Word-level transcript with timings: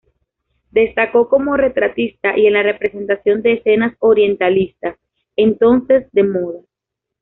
Destacó 0.71 1.29
como 1.29 1.57
retratista 1.57 2.35
y 2.35 2.47
en 2.47 2.53
la 2.53 2.63
representación 2.63 3.43
de 3.43 3.53
escenas 3.53 3.93
orientalistas, 3.99 4.95
entonces 5.35 6.07
de 6.11 6.23
moda. 6.23 6.59